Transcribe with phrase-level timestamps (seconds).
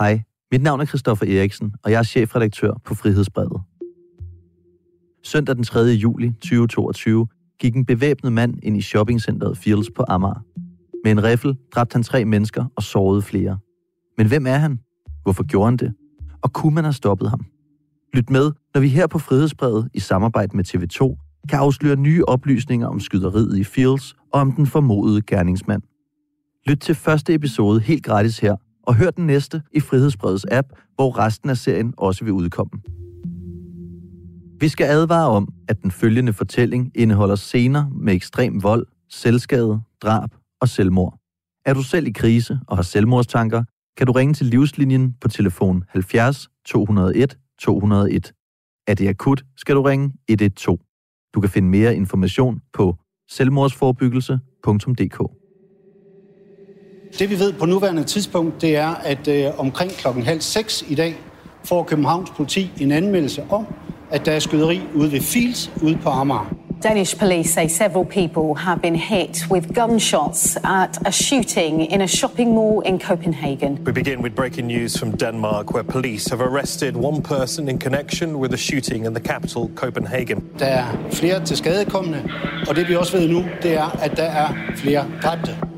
[0.00, 0.22] Hej,
[0.52, 3.62] mit navn er Christoffer Eriksen, og jeg er chefredaktør på Frihedsbrevet.
[5.24, 5.80] Søndag den 3.
[5.80, 7.26] juli 2022
[7.58, 10.44] gik en bevæbnet mand ind i shoppingcenteret Fields på Amager.
[11.04, 13.58] Med en riffel dræbte han tre mennesker og sårede flere.
[14.18, 14.80] Men hvem er han?
[15.22, 15.94] Hvorfor gjorde han det?
[16.42, 17.44] Og kunne man have stoppet ham?
[18.14, 21.16] Lyt med, når vi her på Frihedsbrevet i samarbejde med TV2
[21.48, 25.82] kan afsløre nye oplysninger om skyderiet i Fields og om den formodede gerningsmand.
[26.66, 31.18] Lyt til første episode helt gratis her, og hør den næste i Frihedsbredets app, hvor
[31.18, 32.80] resten af serien også vil udkomme.
[34.60, 40.30] Vi skal advare om, at den følgende fortælling indeholder scener med ekstrem vold, selvskade, drab
[40.60, 41.18] og selvmord.
[41.64, 43.64] Er du selv i krise og har selvmordstanker,
[43.96, 48.32] kan du ringe til Livslinjen på telefon 70 201 201.
[48.86, 50.78] Er det akut, skal du ringe 112.
[51.34, 52.96] Du kan finde mere information på
[53.30, 55.39] selvmordsforbyggelse.dk.
[57.18, 60.94] Det vi ved på nuværende tidspunkt, det er, at øh, omkring klokken halv seks i
[60.94, 61.16] dag
[61.64, 63.66] får Københavns politi en anmeldelse om,
[64.10, 66.54] at der er skyderi ude ved Fields ude på Amager.
[66.82, 72.06] Danish police say several people have been hit with gunshots at a shooting in a
[72.06, 73.78] shopping mall in Copenhagen.
[73.86, 78.36] We begin with breaking news from Denmark, where police have arrested one person in connection
[78.36, 80.44] with a shooting in the capital, Copenhagen.
[80.58, 82.22] Der er flere til skadekommende,
[82.68, 85.69] og det vi også ved nu, det er, at der er flere dræbte.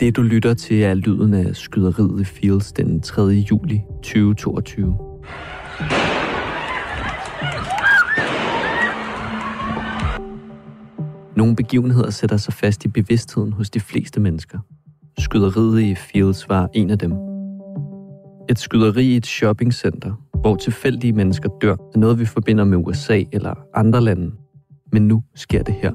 [0.00, 3.22] Det du lytter til er lyden af skyderiet i Fields den 3.
[3.22, 4.96] juli 2022.
[11.36, 14.58] Nogle begivenheder sætter sig fast i bevidstheden hos de fleste mennesker.
[15.18, 17.12] Skyderiet i Fields var en af dem.
[18.50, 23.22] Et skyderi i et shoppingcenter, hvor tilfældige mennesker dør, er noget, vi forbinder med USA
[23.32, 24.30] eller andre lande.
[24.92, 25.92] Men nu sker det her.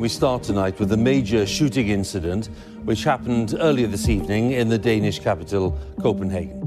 [0.00, 2.50] We start tonight with a major shooting incident
[2.86, 6.62] which happened earlier this evening in the Danish capital, Copenhagen.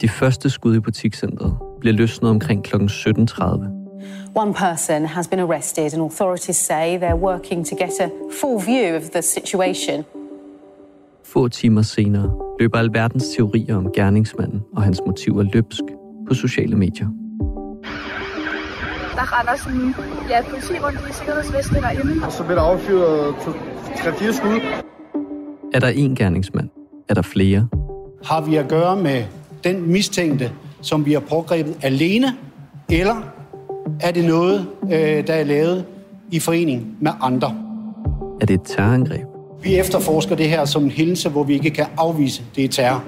[0.00, 2.76] De første skud i butikscentret bliver løsnet omkring kl.
[2.76, 3.78] 17.30.
[4.34, 8.96] One person has been arrested, and authorities say they're working to get a full view
[8.96, 10.04] of the situation.
[11.32, 12.30] Få timer senere
[12.60, 15.82] løber alverdens teorier om gerningsmanden og hans motiver løbsk
[16.28, 17.08] på sociale medier.
[19.14, 19.94] Der render sådan,
[20.30, 22.26] ja, politi rundt i sikkerhedsveste derinde.
[22.26, 24.60] Og så bliver der affyret 3-4 skud.
[25.74, 26.68] Er der én gerningsmand?
[27.08, 27.68] Er der flere?
[28.24, 29.24] Har vi at gøre med
[29.64, 30.52] den mistænkte,
[30.82, 32.26] som vi har pågrebet alene,
[32.90, 33.16] eller
[34.00, 35.84] er det noget, øh, der er lavet
[36.30, 37.54] i forening med andre?
[38.40, 39.37] Er det et terrorangreb?
[39.62, 43.04] Vi efterforsker det her som en hændelse, hvor vi ikke kan afvise, det er terror.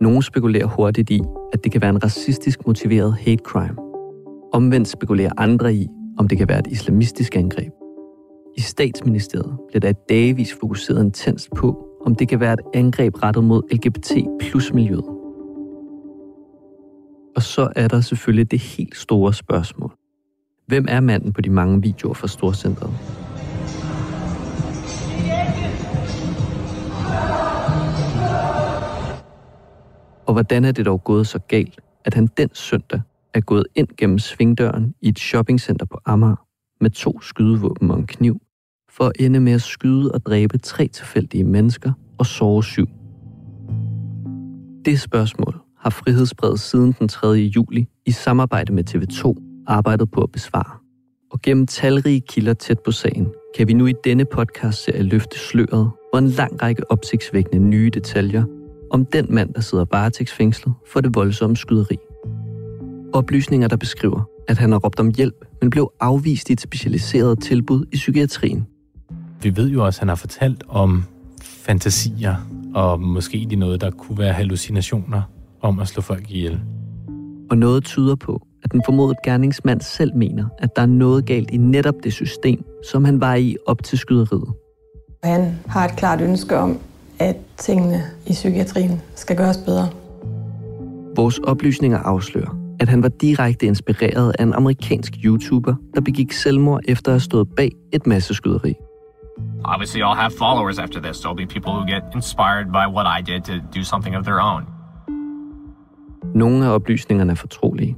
[0.00, 1.20] Nogle spekulerer hurtigt i,
[1.52, 3.76] at det kan være en racistisk motiveret hate crime.
[4.52, 5.88] Omvendt spekulerer andre i,
[6.18, 7.72] om det kan være et islamistisk angreb.
[8.56, 13.22] I statsministeriet bliver der i dagevis fokuseret intenst på, om det kan være et angreb
[13.22, 15.04] rettet mod LGBT plus miljøet.
[17.36, 19.92] Og så er der selvfølgelig det helt store spørgsmål.
[20.66, 23.19] Hvem er manden på de mange videoer fra Storcentret?
[30.30, 33.00] Og hvordan er det dog gået så galt, at han den søndag
[33.34, 36.46] er gået ind gennem svingdøren i et shoppingcenter på Amager
[36.80, 38.40] med to skydevåben og en kniv,
[38.90, 42.86] for at ende med at skyde og dræbe tre tilfældige mennesker og såre syv.
[44.84, 47.28] Det spørgsmål har Frihedsbrevet siden den 3.
[47.28, 49.34] juli i samarbejde med TV2
[49.66, 50.78] arbejdet på at besvare.
[51.32, 55.90] Og gennem talrige kilder tæt på sagen, kan vi nu i denne podcast-serie løfte sløret
[56.12, 58.44] for en lang række opsigtsvækkende nye detaljer
[58.90, 61.96] om den mand, der sidder varetægtsfængslet for det voldsomme skyderi.
[63.12, 67.42] Oplysninger, der beskriver, at han har råbt om hjælp, men blev afvist i et specialiseret
[67.42, 68.66] tilbud i psykiatrien.
[69.42, 71.04] Vi ved jo også, at han har fortalt om
[71.42, 72.36] fantasier,
[72.74, 75.22] og måske de noget, der kunne være hallucinationer
[75.60, 76.60] om at slå folk ihjel.
[77.50, 81.50] Og noget tyder på, at den formodede gerningsmand selv mener, at der er noget galt
[81.50, 84.48] i netop det system, som han var i op til skyderiet.
[85.24, 86.78] Han har et klart ønske om,
[87.20, 89.88] at tingene i psykiatrien skal gøres bedre.
[91.16, 96.80] Vores oplysninger afslører, at han var direkte inspireret af en amerikansk YouTuber, der begik selvmord
[96.88, 98.74] efter at have stået bag et masseskyderi.
[99.64, 101.16] Obviously, I'll have followers after this.
[101.20, 104.40] There'll be people who get inspired by what I did to do something of their
[104.40, 104.62] own.
[106.34, 107.96] Nogle af oplysningerne er fortrolige.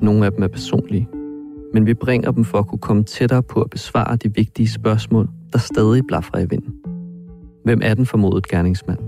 [0.00, 1.08] Nogle af dem er personlige.
[1.74, 5.28] Men vi bringer dem for at kunne komme tættere på at besvare de vigtige spørgsmål,
[5.52, 6.97] der stadig blaffer i vinden.
[7.64, 8.98] Hvem er den formodede gerningsmand?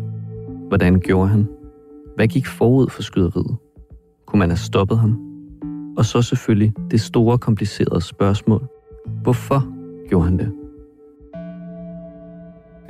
[0.69, 1.49] Hvordan gjorde han?
[2.17, 3.57] Hvad gik forud for skyderiet?
[4.27, 5.19] Kunne man have stoppet ham?
[5.97, 8.69] Og så selvfølgelig det store komplicerede spørgsmål.
[9.23, 9.67] Hvorfor
[10.09, 10.53] gjorde han det?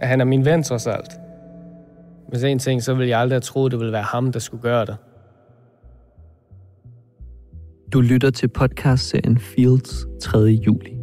[0.01, 1.21] at han er min ven trods alt.
[2.29, 4.63] Hvis en ting, så ville jeg aldrig have troet, det ville være ham, der skulle
[4.63, 4.97] gøre det.
[7.93, 10.39] Du lytter til podcastserien Fields 3.
[10.39, 10.97] juli.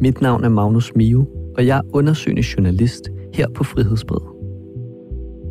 [0.00, 1.26] Mit navn er Magnus Mio,
[1.56, 4.20] og jeg er undersøgende journalist her på Frihedsbred.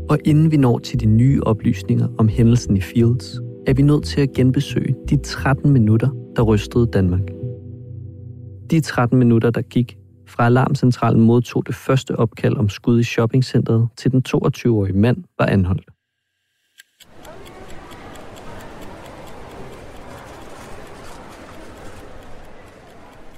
[0.10, 4.04] Og inden vi når til de nye oplysninger om hændelsen i Fields, er vi nødt
[4.04, 7.28] til at genbesøge de 13 minutter, der rystede Danmark.
[8.72, 9.98] De 13 minutter, der gik
[10.28, 15.46] fra alarmcentralen modtog det første opkald om skud i shoppingcentret, til den 22-årige mand var
[15.46, 15.90] anholdt.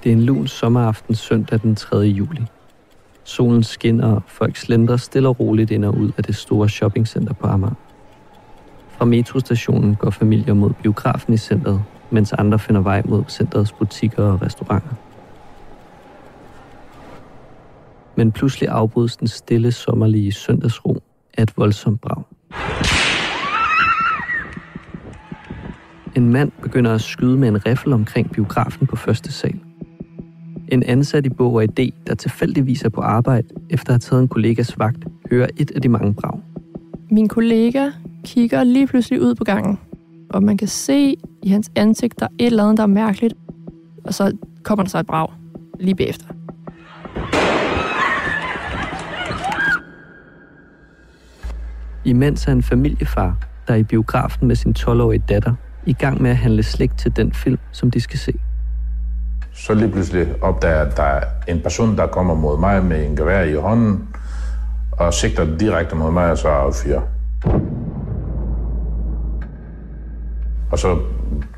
[0.04, 1.96] Det er en lun sommeraften søndag den 3.
[1.96, 2.42] juli.
[3.28, 7.32] Solen skinner, og folk slendrer stille og roligt ind og ud af det store shoppingcenter
[7.32, 7.74] på Amager.
[8.88, 14.22] Fra metrostationen går familier mod biografen i centret, mens andre finder vej mod centrets butikker
[14.22, 14.94] og restauranter.
[18.16, 21.02] Men pludselig afbrydes den stille sommerlige søndagsro
[21.38, 22.22] af et voldsomt brag.
[26.16, 29.67] En mand begynder at skyde med en riffel omkring biografen på første sal.
[30.68, 34.22] En ansat i Bog og ID, der tilfældigvis er på arbejde efter at have taget
[34.22, 36.40] en kollegas vagt, hører et af de mange brag.
[37.10, 37.90] Min kollega
[38.24, 39.78] kigger lige pludselig ud på gangen,
[40.30, 43.34] og man kan se i hans ansigt, der er et eller andet, der er mærkeligt,
[44.04, 45.28] og så kommer der så et brag
[45.80, 46.26] lige bagefter.
[52.04, 53.38] Imens er en familiefar,
[53.68, 55.54] der er i biografen med sin 12-årige datter,
[55.86, 58.32] i gang med at handle slik til den film, som de skal se.
[59.66, 63.04] Så lige pludselig opdager jeg, at der er en person, der kommer mod mig med
[63.04, 64.08] en gevær i hånden,
[64.92, 67.00] og sigter direkte mod mig, altså og så affyrer.
[70.72, 70.98] Og så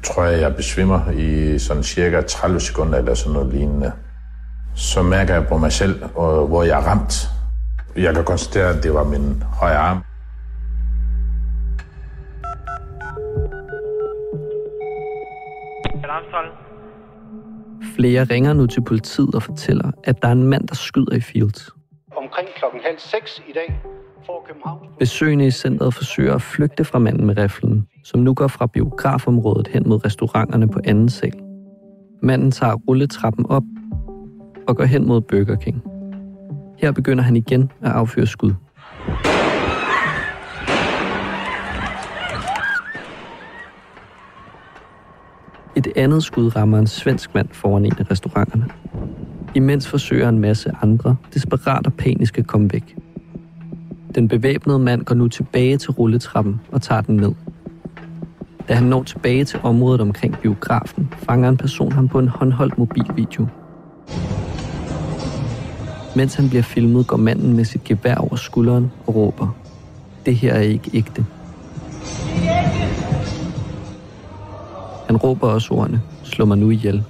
[0.05, 3.93] tror jeg, jeg besvimmer i sådan cirka 30 sekunder eller sådan noget lignende.
[4.75, 7.29] Så mærker jeg på mig selv, hvor jeg er ramt.
[7.96, 9.99] Jeg kan konstatere, at det var min højre arm.
[18.00, 21.20] Flere ringer nu til politiet og fortæller, at der er en mand, der skyder i
[21.20, 21.70] Fields.
[22.17, 23.81] Omkring klokken halv seks i dag
[24.26, 24.87] får København...
[24.99, 29.69] Besøgende i centret forsøger at flygte fra manden med riflen, som nu går fra biografområdet
[29.69, 31.32] hen mod restauranterne på anden sal.
[32.23, 33.62] Manden tager rulletrappen op
[34.69, 35.82] og går hen mod Burger King.
[36.79, 38.53] Her begynder han igen at afføre skud.
[45.81, 48.67] Et andet skud rammer en svensk mand foran en af restauranterne.
[49.55, 52.97] Imens forsøger en masse andre desperat og panisk at komme væk.
[54.15, 57.32] Den bevæbnede mand går nu tilbage til rulletrappen og tager den ned.
[58.69, 62.79] Da han når tilbage til området omkring biografen, fanger en person ham på en håndholdt
[62.79, 63.47] mobilvideo.
[66.17, 69.56] Mens han bliver filmet, går manden med sit gevær over skulderen og råber,
[70.27, 71.27] det her er ikke ægte.
[75.11, 77.05] Han råber også ordene, slå mig nu ihjel.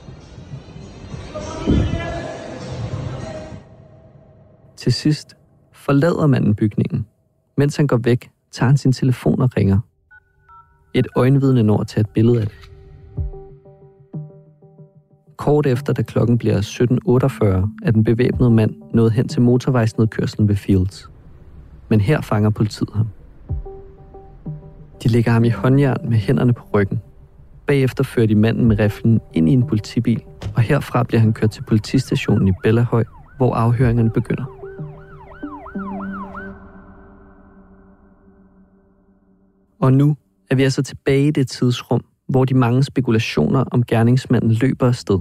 [4.76, 5.36] Til sidst
[5.72, 7.06] forlader manden bygningen.
[7.56, 9.78] Mens han går væk, tager han sin telefon og ringer.
[10.94, 12.56] Et øjenvidne når at tage et billede af det.
[15.36, 20.56] Kort efter, da klokken bliver 17.48, er den bevæbnede mand nået hen til motorvejsnedkørslen ved
[20.56, 21.10] Fields.
[21.88, 23.08] Men her fanger politiet ham.
[25.02, 27.00] De lægger ham i håndjern med hænderne på ryggen.
[27.70, 30.22] Bagefter fører de manden med riflen ind i en politibil,
[30.56, 33.04] og herfra bliver han kørt til politistationen i Bellahøj,
[33.36, 34.44] hvor afhøringerne begynder.
[39.80, 40.16] Og nu
[40.50, 45.20] er vi altså tilbage i det tidsrum, hvor de mange spekulationer om gerningsmanden løber afsted.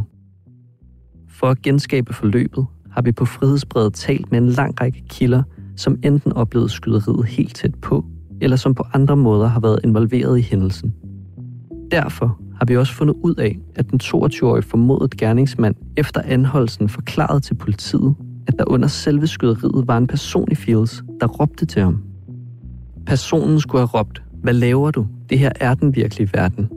[1.27, 5.43] For at genskabe forløbet har vi på frihedsbredet talt med en lang række kilder,
[5.75, 8.05] som enten oplevede skyderiet helt tæt på,
[8.41, 10.93] eller som på andre måder har været involveret i hændelsen.
[11.91, 17.39] Derfor har vi også fundet ud af, at den 22-årige formodet gerningsmand efter anholdelsen forklarede
[17.39, 18.15] til politiet,
[18.47, 22.03] at der under selve skyderiet var en person i Fields, der råbte til ham.
[23.05, 25.07] Personen skulle have råbt, hvad laver du?
[25.29, 26.69] Det her er den virkelige verden.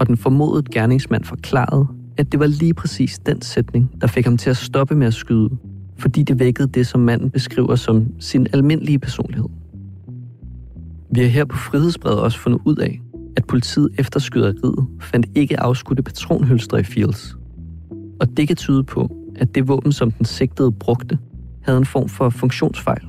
[0.00, 4.36] Og den formodede gerningsmand forklarede, at det var lige præcis den sætning, der fik ham
[4.36, 5.50] til at stoppe med at skyde,
[5.98, 9.48] fordi det vækkede det, som manden beskriver som sin almindelige personlighed.
[11.14, 13.00] Vi har her på Frihedsbrevet også fundet ud af,
[13.38, 17.36] at politiet efter skyderiet fandt ikke afskudte patronhylstre i Fields.
[18.20, 21.18] Og det kan tyde på, at det våben, som den sigtede brugte,
[21.62, 23.02] havde en form for funktionsfejl.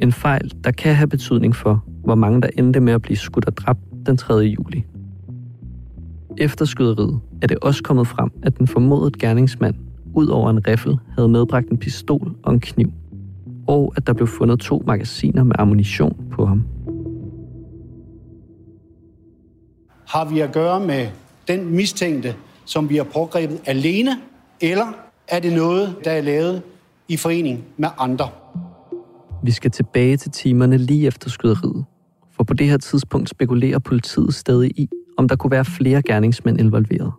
[0.00, 3.44] En fejl, der kan have betydning for, hvor mange der endte med at blive skudt
[3.44, 4.34] og dræbt den 3.
[4.34, 4.84] juli.
[6.38, 9.74] Efter skyderiet er det også kommet frem, at den formodede gerningsmand,
[10.14, 12.92] ud over en riffel, havde medbragt en pistol og en kniv.
[13.66, 16.64] og at der blev fundet to magasiner med ammunition på ham.
[20.10, 21.08] Har vi at gøre med
[21.48, 24.10] den mistænkte, som vi har pågrebet alene,
[24.60, 24.86] eller
[25.28, 26.62] er det noget, der er lavet
[27.08, 28.28] i forening med andre?
[29.42, 31.84] Vi skal tilbage til timerne lige efter skyderiet,
[32.36, 34.88] for på det her tidspunkt spekulerer politiet stadig i,
[35.18, 37.12] om der kunne være flere gerningsmænd involveret.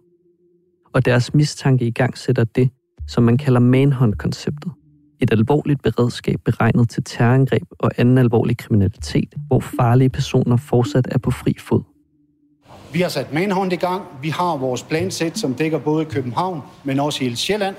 [0.94, 2.70] Og deres mistanke i gang sætter det,
[3.08, 4.72] som man kalder manhunt-konceptet.
[5.20, 11.18] Et alvorligt beredskab beregnet til terrorangreb og anden alvorlig kriminalitet, hvor farlige personer fortsat er
[11.18, 11.91] på fri fod.
[12.94, 14.04] Vi har sat manhunt i gang.
[14.22, 17.76] Vi har vores plansæt, som dækker både København, men også hele Sjælland.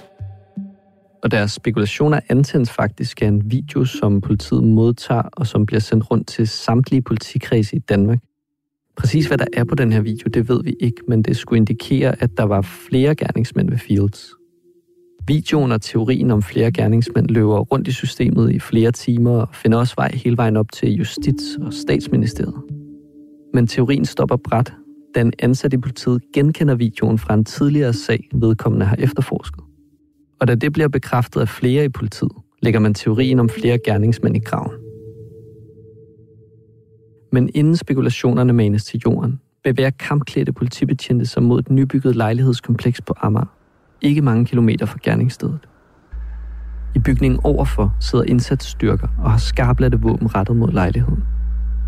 [1.22, 6.10] Og deres spekulationer antændes faktisk af en video, som politiet modtager, og som bliver sendt
[6.10, 8.18] rundt til samtlige politikredse i Danmark.
[8.96, 11.56] Præcis hvad der er på den her video, det ved vi ikke, men det skulle
[11.56, 14.30] indikere, at der var flere gerningsmænd ved Fields.
[15.26, 19.78] Videoen og teorien om flere gerningsmænd løber rundt i systemet i flere timer og finder
[19.78, 22.62] også vej hele vejen op til Justits- og Statsministeriet.
[23.54, 24.72] Men teorien stopper bræt,
[25.14, 29.64] den ansatte i politiet genkender videoen fra en tidligere sag, vedkommende har efterforsket.
[30.40, 34.36] Og da det bliver bekræftet af flere i politiet, lægger man teorien om flere gerningsmænd
[34.36, 34.72] i graven.
[37.32, 43.14] Men inden spekulationerne manes til jorden, bevæger kampklædte politibetjente sig mod et nybygget lejlighedskompleks på
[43.20, 43.56] Amager,
[44.02, 45.68] ikke mange kilometer fra gerningsstedet.
[46.94, 51.24] I bygningen overfor sidder indsatsstyrker og har skarplatte våben rettet mod lejligheden.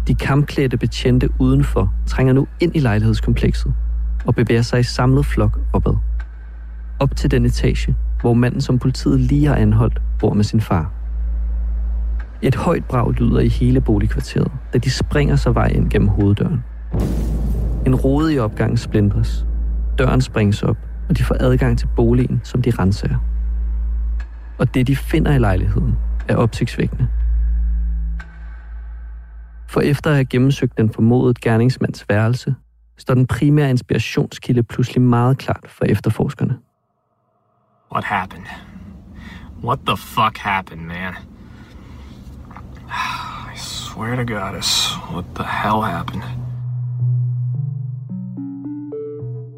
[0.09, 3.75] De kampklædte betjente udenfor trænger nu ind i lejlighedskomplekset
[4.27, 5.97] og bevæger sig i samlet flok opad.
[6.99, 10.91] Op til den etage, hvor manden, som politiet lige har anholdt, bor med sin far.
[12.43, 16.65] Et højt brag lyder i hele boligkvarteret, da de springer sig vej ind gennem hoveddøren.
[17.87, 19.47] En rode i opgangen splindres.
[19.99, 20.77] Døren sprænges op,
[21.09, 23.09] og de får adgang til boligen, som de renser.
[24.59, 25.97] Og det, de finder i lejligheden,
[26.29, 27.09] er opsigtsvækkende.
[29.75, 32.55] For efter at have gennemsøgt den formodede gerningsmands værelse,
[32.97, 36.59] står den primære inspirationskilde pludselig meget klart for efterforskerne.
[37.93, 38.47] What happened?
[39.65, 41.15] What the fuck happened, man?
[43.55, 46.23] I swear to goddess, what the hell happened?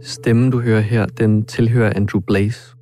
[0.03, 2.75] Stemmen, du hører her, den tilhører Andrew Blaze.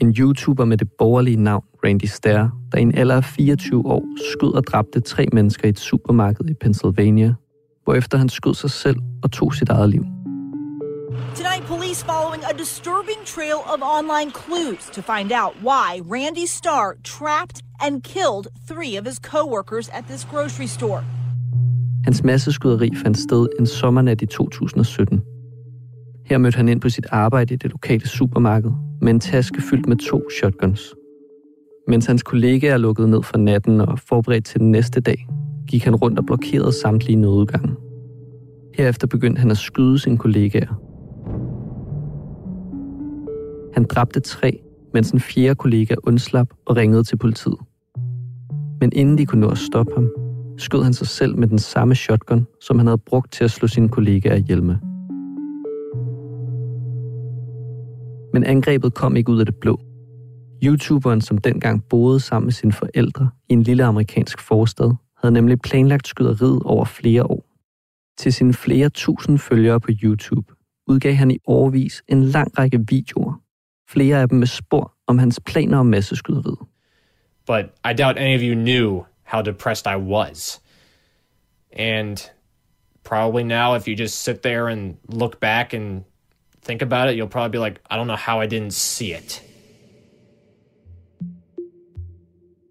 [0.00, 4.04] En YouTuber med det borgerlige navn Randy Stair, der i en alder af 24 år
[4.32, 7.34] skød og dræbte tre mennesker i et supermarked i Pennsylvania,
[7.84, 10.04] hvorefter han skød sig selv og tog sit eget liv.
[11.36, 16.96] Tonight, police following a disturbing trail of online clues to find out why Randy Starr
[17.04, 21.02] trapped and killed three of his coworkers at this grocery store.
[22.04, 25.22] Hans masseskyderi fandt sted en sommernat i 2017.
[26.24, 29.88] Her mødte han ind på sit arbejde i det lokale supermarked med en taske fyldt
[29.88, 30.94] med to shotguns.
[31.88, 35.28] Mens hans kollegaer lukkede ned for natten og forberedt til den næste dag,
[35.68, 37.74] gik han rundt og blokerede samtlige nødgange.
[38.74, 40.80] Herefter begyndte han at skyde sine kollegaer.
[43.74, 44.60] Han dræbte tre,
[44.94, 47.58] mens en fjerde kollega undslap og ringede til politiet.
[48.80, 50.10] Men inden de kunne nå at stoppe ham,
[50.58, 53.68] skød han sig selv med den samme shotgun, som han havde brugt til at slå
[53.68, 54.76] sine kollegaer ihjel med.
[58.34, 59.80] Men angrebet kom ikke ud af det blå.
[60.64, 65.60] YouTuberen, som dengang boede sammen med sine forældre i en lille amerikansk forstad, havde nemlig
[65.60, 67.44] planlagt skyderiet over flere år.
[68.18, 70.52] Til sine flere tusind følgere på YouTube
[70.86, 73.40] udgav han i årvis en lang række videoer,
[73.88, 76.58] flere af dem med spor om hans planer om masseskyderiet.
[77.46, 80.62] But I doubt any of you knew how depressed I was.
[81.76, 82.18] And
[83.04, 86.04] probably now, if you just sit there and look back and
[86.64, 89.42] think about it, you'll probably be like, I don't know how I didn't see it.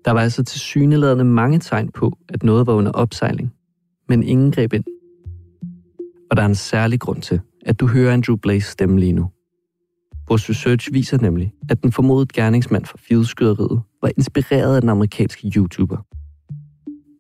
[0.05, 3.53] Der var altså til syneladende mange tegn på, at noget var under opsejling,
[4.09, 4.83] men ingen greb ind.
[6.31, 9.31] Og der er en særlig grund til, at du hører Andrew Blaze stemme lige nu.
[10.27, 15.51] Vores research viser nemlig, at den formodede gerningsmand fra fieldskyderiet var inspireret af den amerikanske
[15.55, 15.97] YouTuber.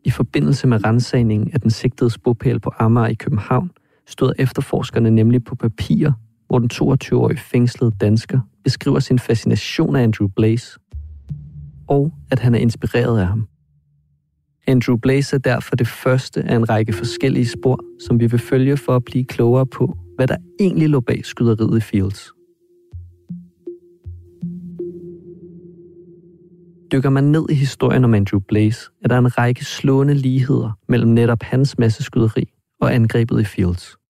[0.05, 3.71] I forbindelse med rensagningen af den sigtede bopæl på Amager i København,
[4.07, 6.11] stod efterforskerne nemlig på papir,
[6.53, 10.79] hvor den 22-årige fængslede dansker beskriver sin fascination af Andrew Blaze,
[11.87, 13.47] og at han er inspireret af ham.
[14.67, 18.77] Andrew Blaze er derfor det første af en række forskellige spor, som vi vil følge
[18.77, 22.31] for at blive klogere på, hvad der egentlig lå bag skyderiet i Fields.
[26.91, 31.11] Dykker man ned i historien om Andrew Blaze, er der en række slående ligheder mellem
[31.11, 32.43] netop hans masseskyderi
[32.81, 34.02] og angrebet i Fields.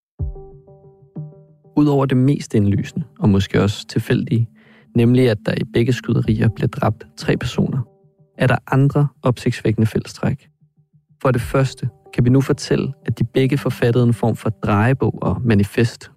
[1.76, 4.48] Udover det mest indlysende, og måske også tilfældige,
[4.96, 7.78] nemlig at der i begge skyderier blev dræbt tre personer,
[8.38, 10.48] er der andre opsigtsvækkende fællestræk.
[11.22, 15.18] For det første kan vi nu fortælle, at de begge forfattede en form for drejebog
[15.22, 16.10] og manifest.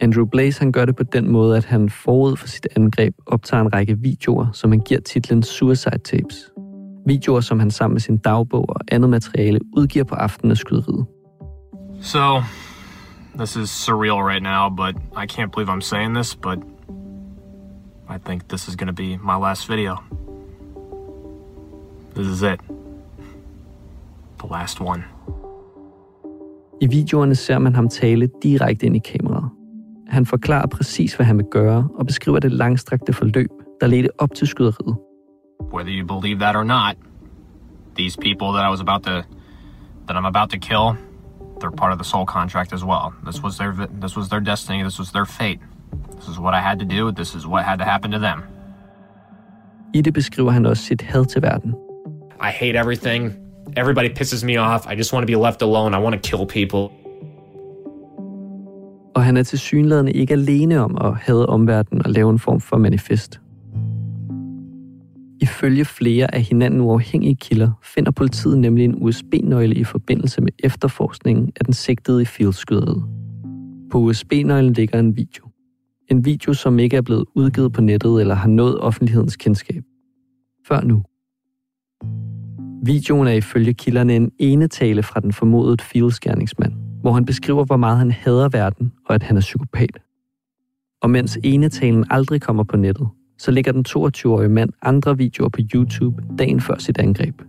[0.00, 3.60] Andrew Blaze han gør det på den måde, at han forud for sit angreb optager
[3.60, 6.50] en række videoer, som han giver titlen Suicide Tapes.
[7.06, 11.06] Videoer, som han sammen med sin dagbog og andet materiale udgiver på aftenen af skyderiet.
[12.00, 12.40] So,
[13.36, 16.58] this is surreal right now, but I can't believe I'm saying this, but
[18.08, 20.02] I think this is going to be my last video.
[22.14, 22.60] This is it.
[24.38, 25.04] The last one.
[26.80, 29.50] I videoerne ser man ham tale direkte ind i kameraet.
[30.08, 33.50] Han forklarer præcis, hvad han vil gøre, og beskriver det langstrakte forløb,
[33.80, 34.96] der ledte op til skyderiet.
[35.72, 36.96] Whether you believe that or not,
[37.96, 39.22] these people that I was about to,
[40.06, 40.96] that I'm about to kill,
[41.64, 43.14] they're part of the soul contract as well.
[43.26, 44.82] This was their, this was their destiny.
[44.82, 45.60] This was their fate.
[46.16, 47.12] This is what I had to do.
[47.20, 48.42] This is what had to happen to them.
[49.94, 51.74] I det beskriver han også sit had til verden.
[52.40, 53.32] I hate everything.
[53.76, 54.86] Everybody pisses me off.
[54.92, 55.94] I just want to be left alone.
[55.94, 56.94] I want to kill people.
[59.14, 62.60] Og han er til synlædende ikke alene om at have omverdenen og lave en form
[62.60, 63.40] for manifest.
[65.54, 71.52] Ifølge flere af hinanden uafhængige kilder finder politiet nemlig en USB-nøgle i forbindelse med efterforskningen
[71.56, 73.04] af den sigtede i Fields-skyderiet.
[73.90, 75.48] På USB-nøglen ligger en video.
[76.10, 79.82] En video, som ikke er blevet udgivet på nettet eller har nået offentlighedens kendskab.
[80.68, 81.02] Før nu.
[82.86, 87.98] Videoen er ifølge kilderne en enetale fra den formodede fieldskærningsmand, hvor han beskriver, hvor meget
[87.98, 89.98] han hader verden og at han er psykopat.
[91.02, 93.08] Og mens enetalen aldrig kommer på nettet,
[93.38, 97.42] så lægger den 22-årige mand andre videoer på YouTube dagen før sit angreb.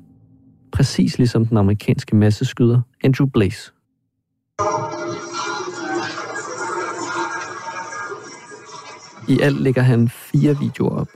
[0.72, 3.72] Præcis ligesom den amerikanske masseskyder Andrew Blaze.
[9.27, 11.08] I alt lægger han fire videoer op.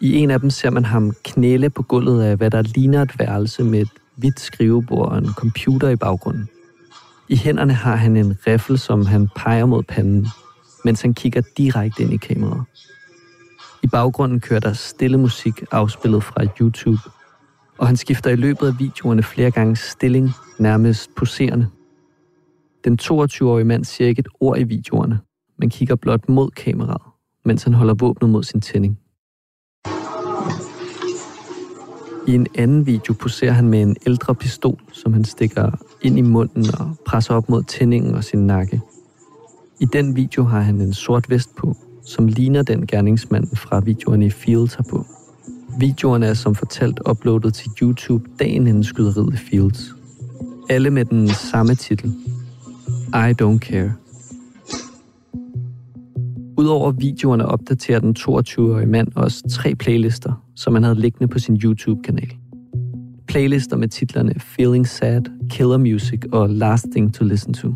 [0.00, 3.18] I en af dem ser man ham knæle på gulvet af, hvad der ligner et
[3.18, 6.48] værelse med et hvidt skrivebord og en computer i baggrunden.
[7.28, 10.26] I hænderne har han en riffel, som han peger mod panden,
[10.84, 12.64] mens han kigger direkte ind i kameraet.
[13.88, 16.98] I baggrunden kører der stille musik afspillet fra YouTube,
[17.78, 21.68] og han skifter i løbet af videoerne flere gange stilling, nærmest poserende.
[22.84, 25.20] Den 22-årige mand siger ikke et ord i videoerne,
[25.58, 27.02] men kigger blot mod kameraet,
[27.44, 28.98] mens han holder våbnet mod sin tænding.
[32.26, 35.70] I en anden video poserer han med en ældre pistol, som han stikker
[36.02, 38.80] ind i munden og presser op mod tændingen og sin nakke.
[39.80, 41.76] I den video har han en sort vest på,
[42.08, 45.06] som ligner den gerningsmand fra videoerne i Fields har på.
[45.78, 49.94] Videoerne er som fortalt uploadet til YouTube dagen inden skyderiet i Fields.
[50.70, 52.14] Alle med den samme titel.
[53.08, 53.92] I don't care.
[56.56, 61.60] Udover videoerne opdaterer den 22-årige mand også tre playlister, som han havde liggende på sin
[61.64, 62.32] YouTube-kanal.
[63.26, 67.74] Playlister med titlerne Feeling Sad, Killer Music og Last Thing to Listen to.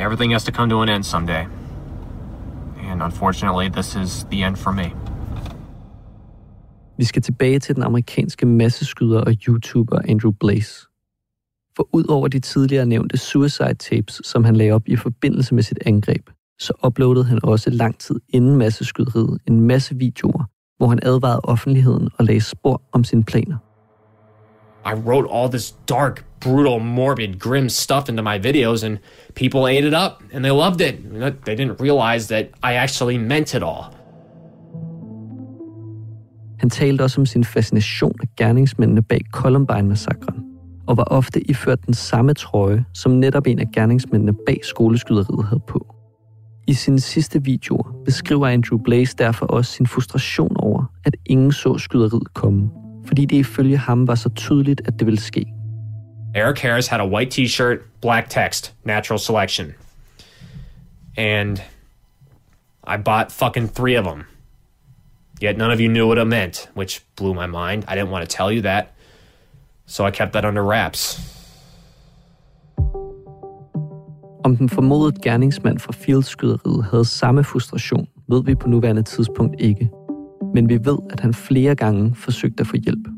[0.00, 1.44] Everything has to come to an end someday.
[2.90, 4.92] And unfortunately, this is the end for me.
[6.98, 10.86] Vi skal tilbage til den amerikanske masseskyder og YouTuber Andrew Blaze.
[11.76, 15.62] For ud over de tidligere nævnte suicide tapes, som han lagde op i forbindelse med
[15.62, 20.44] sit angreb, så uploadede han også lang tid inden masseskyderiet en masse videoer,
[20.76, 23.56] hvor han advarede offentligheden og lagde spor om sine planer.
[24.84, 28.98] I wrote all this dark, brutal, morbid, grim stuff into my videos, and
[29.34, 30.94] people ate it up, and they loved it.
[31.44, 33.84] They didn't realize that I actually meant it all.
[36.58, 40.44] Han talte også om sin fascination af gerningsmændene bag Columbine-massakren,
[40.86, 45.62] og var ofte iført den samme trøje, som netop en af gerningsmændene bag skoleskyderiet havde
[45.68, 45.94] på.
[46.66, 51.78] I sine sidste videoer beskriver Andrew Blaze derfor også sin frustration over, at ingen så
[51.78, 52.70] skyderiet komme,
[53.06, 55.46] fordi det ifølge ham var så tydeligt, at det ville ske.
[56.34, 59.74] Eric Harris had a white t-shirt, black text, natural selection.
[61.16, 61.58] And
[62.86, 64.24] I bought fucking three of them.
[65.42, 67.84] Yet none of you knew what it meant, which blew my mind.
[67.88, 68.86] I didn't want to tell you that.
[69.86, 71.20] So I kept that under wraps.
[74.44, 79.90] Om den formodede gerningsmand fra Fields-skyderiet havde samme frustration, ved vi på nuværende tidspunkt ikke.
[80.54, 83.08] Men vi ved, at han flere gange forsøgte at få hjælp.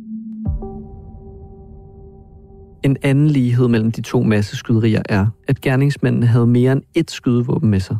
[2.85, 7.70] En anden lighed mellem de to masseskyderier er, at gerningsmændene havde mere end ét skydevåben
[7.70, 7.97] med sig.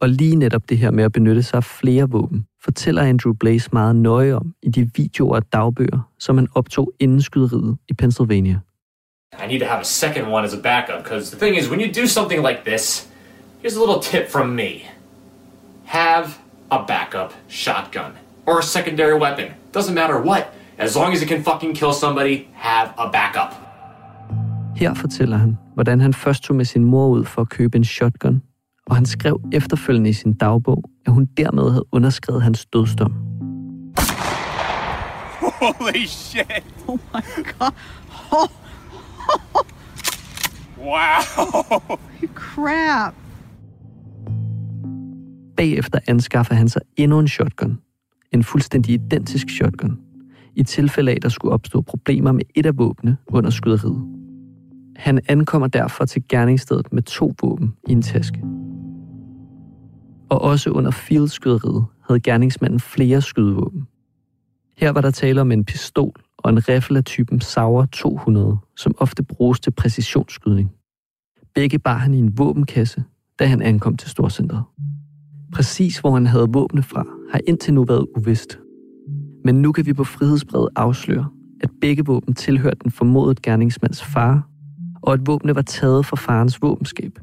[0.00, 3.68] Og lige netop det her med at benytte sig af flere våben, fortæller Andrew Blaze
[3.72, 8.60] meget nøje om i de videoer og dagbøger, som han optog inden skyderiet i Pennsylvania.
[9.44, 11.80] I need to have a second one as a backup because the thing is, when
[11.80, 13.08] you do something like this,
[13.62, 14.70] here's a little tip from me
[15.88, 16.38] have
[16.70, 18.12] a backup shotgun
[18.48, 19.46] or a secondary weapon.
[19.76, 20.44] Doesn't matter what.
[20.78, 23.52] As long as it can fucking kill somebody, have a backup.
[24.76, 27.84] Her fortæller han, hvordan han først tog med sin mor ud for at købe en
[27.84, 28.42] shotgun,
[28.86, 33.12] og han skrev efterfølgende i sin dagbog, at hun dermed havde underskrevet hans dødsdom.
[35.42, 36.64] Holy shit!
[36.88, 37.72] Oh my god!
[38.32, 38.48] Oh.
[40.78, 41.98] wow!
[42.34, 43.14] Crap!
[45.56, 47.78] Bagefter anskaffer han sig endnu en shotgun.
[48.32, 49.98] En fuldstændig identisk shotgun.
[50.54, 54.04] I tilfælde af, at der skulle opstå problemer med et af våbnene under skyderiet.
[54.96, 58.44] Han ankommer derfor til gerningsstedet med to våben i en taske.
[60.30, 63.86] Og også under fieldskyderiet havde gerningsmanden flere skydevåben.
[64.76, 68.94] Her var der tale om en pistol og en rifle af typen Sauer 200, som
[68.98, 70.70] ofte bruges til præcisionsskydning.
[71.54, 73.04] Begge bar han i en våbenkasse,
[73.38, 74.62] da han ankom til storcentret.
[75.52, 78.58] Præcis hvor han havde våbne fra, har indtil nu været uvist.
[79.44, 81.28] Men nu kan vi på frihedsbrevet afsløre,
[81.60, 84.48] at begge våben tilhørte den formodede gerningsmands far,
[85.02, 87.18] og at våbne var taget fra farens våbenskab.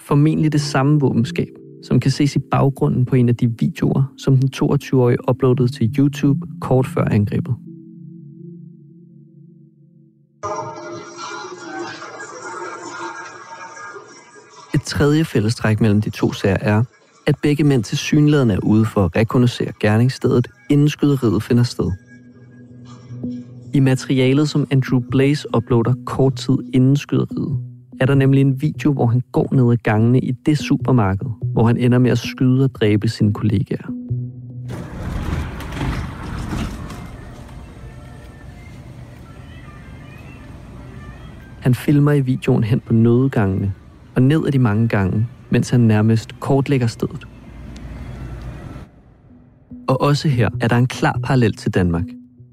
[0.00, 1.48] Formentlig det samme våbenskab,
[1.84, 5.94] som kan ses i baggrunden på en af de videoer, som den 22-årige uploadede til
[5.98, 7.54] YouTube kort før angrebet.
[14.74, 16.84] Et tredje fællestræk mellem de to sager er,
[17.26, 21.92] at begge mænd til synligheden er ude for at rekognosere gerningsstedet, inden skyderiet finder sted.
[23.74, 27.58] I materialet, som Andrew Blaze uploader kort tid inden skyderiet,
[28.00, 31.66] er der nemlig en video, hvor han går ned ad gangene i det supermarked, hvor
[31.66, 33.90] han ender med at skyde og dræbe sine kollegaer.
[41.60, 43.72] Han filmer i videoen hen på nødegangene
[44.14, 47.26] og ned ad de mange gange, mens han nærmest kortlægger stedet.
[49.88, 52.04] Og også her er der en klar parallel til Danmark.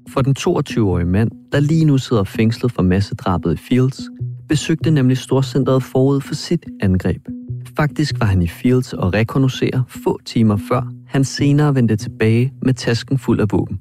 [0.08, 4.00] For den 22-årige mand, der lige nu sidder fængslet for massedrabet i Fields,
[4.48, 7.28] besøgte nemlig Storcenteret forud for sit angreb.
[7.76, 12.74] Faktisk var han i Fields og rekognoserer få timer før, han senere vendte tilbage med
[12.74, 13.80] tasken fuld af våben.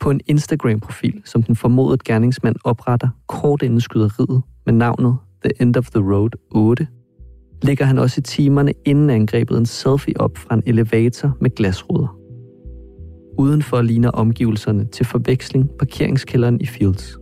[0.00, 5.76] På en Instagram-profil, som den formodede gerningsmand opretter kort inden skyderiet med navnet The End
[5.76, 6.86] of the Road 8,
[7.62, 12.18] lægger han også i timerne inden angrebet en selfie op fra en elevator med glasruder.
[13.38, 17.18] Udenfor ligner omgivelserne til forveksling parkeringskælderen i Fields.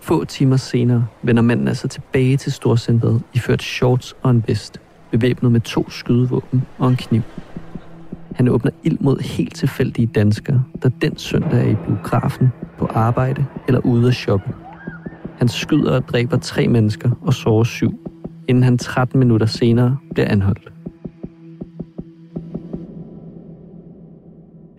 [0.00, 5.52] Få timer senere vender manden altså tilbage til storcentret ført shorts og en vest, bevæbnet
[5.52, 7.20] med to skydevåben og en kniv.
[8.34, 12.48] Han åbner ild mod helt tilfældige danskere, der den søndag er i biografen,
[12.82, 14.54] på arbejde eller ude at shoppe.
[15.38, 17.92] Han skyder og dræber tre mennesker og sårer syv,
[18.48, 20.72] inden han 13 minutter senere bliver anholdt.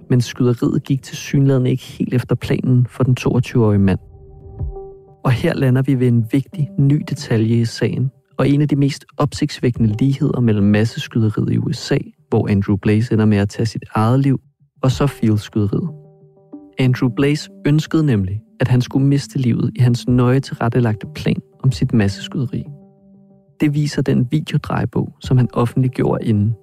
[0.09, 3.99] Men skyderiet gik til synligheden ikke helt efter planen for den 22-årige mand.
[5.23, 8.75] Og her lander vi ved en vigtig ny detalje i sagen, og en af de
[8.75, 11.97] mest opsigtsvækkende ligheder mellem masseskyderiet i USA,
[12.29, 14.39] hvor Andrew Blaze ender med at tage sit eget liv,
[14.81, 16.02] og så Fields-skyderiet.
[16.79, 21.71] Andrew Blaze ønskede nemlig, at han skulle miste livet i hans nøje tilrettelagte plan om
[21.71, 22.63] sit masseskyderi.
[23.59, 26.55] Det viser den videodrejebog, som han offentliggjorde inden.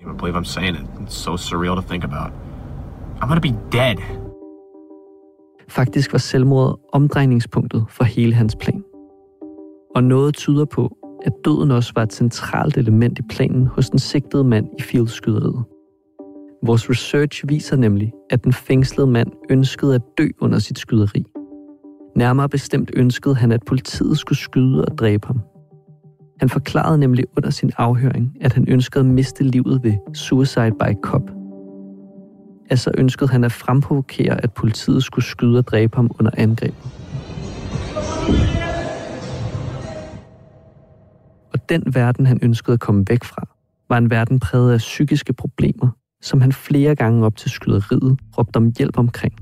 [0.00, 0.82] I can't believe I'm saying it.
[1.00, 2.32] It's so surreal to think about.
[3.20, 3.96] I'm gonna be dead.
[5.68, 8.82] Faktisk var selvmordet omdrejningspunktet for hele hans plan.
[9.94, 10.96] Og noget tyder på,
[11.26, 15.64] at døden også var et centralt element i planen hos den sigtede mand i Fields-skyderiet.
[16.66, 21.24] Vores research viser nemlig, at den fængslede mand ønskede at dø under sit skyderi.
[22.16, 25.40] Nærmere bestemt ønskede han, at politiet skulle skyde og dræbe ham.
[26.40, 30.94] Han forklarede nemlig under sin afhøring, at han ønskede at miste livet ved suicide by
[31.02, 31.30] cop.
[32.70, 36.90] Altså ønskede han at fremprovokere, at politiet skulle skyde og dræbe ham under angrebet.
[41.52, 43.48] Og den verden, han ønskede at komme væk fra,
[43.88, 45.88] var en verden præget af psykiske problemer,
[46.22, 49.34] som han flere gange op til skyderiet råbte om hjælp omkring.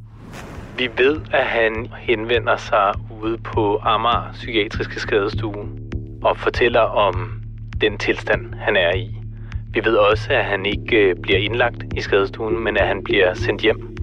[0.79, 5.69] Vi ved, at han henvender sig ude på Amager Psykiatriske Skadestue
[6.23, 7.43] og fortæller om
[7.81, 9.15] den tilstand, han er i.
[9.73, 13.35] Vi ved også, at han ikke øh, bliver indlagt i skadestuen, men at han bliver
[13.35, 13.97] sendt hjem.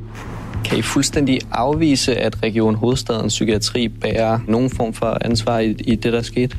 [0.65, 5.95] Kan I fuldstændig afvise, at Region Hovedstadens Psykiatri bærer nogen form for ansvar i, i
[5.95, 6.57] det, der skete?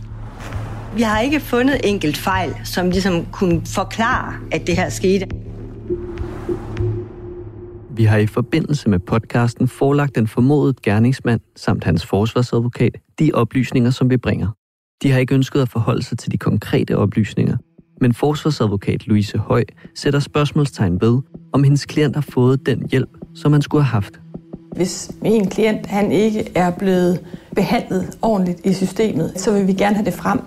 [0.96, 5.26] Vi har ikke fundet enkelt fejl, som ligesom kunne forklare, at det her skete.
[7.98, 13.90] Vi har i forbindelse med podcasten forelagt den formodede gerningsmand samt hans forsvarsadvokat de oplysninger,
[13.90, 14.48] som vi bringer.
[15.02, 17.56] De har ikke ønsket at forholde sig til de konkrete oplysninger,
[18.00, 21.20] men forsvarsadvokat Louise Høj sætter spørgsmålstegn ved,
[21.52, 24.20] om hendes klient har fået den hjælp, som han skulle have haft.
[24.76, 27.20] Hvis en klient han ikke er blevet
[27.54, 30.40] behandlet ordentligt i systemet, så vil vi gerne have det frem.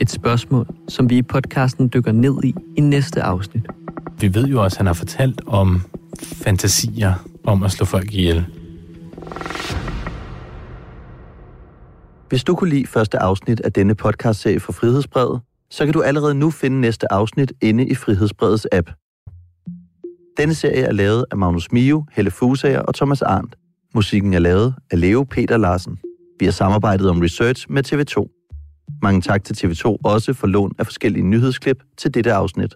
[0.00, 3.66] Et spørgsmål, som vi i podcasten dykker ned i i næste afsnit.
[4.20, 5.82] Vi ved jo også, at han har fortalt om
[6.22, 8.46] fantasier om at slå folk ihjel.
[12.28, 16.34] Hvis du kunne lide første afsnit af denne podcastserie fra Frihedsbrevet, så kan du allerede
[16.34, 18.90] nu finde næste afsnit inde i Frihedsbrevets app.
[20.36, 23.56] Denne serie er lavet af Magnus Mio, Helle Fusager og Thomas Arndt.
[23.94, 25.98] Musikken er lavet af Leo Peter Larsen.
[26.38, 28.40] Vi har samarbejdet om research med TV2.
[29.02, 32.74] Mange tak til TV2 også for lån af forskellige nyhedsklip til dette afsnit.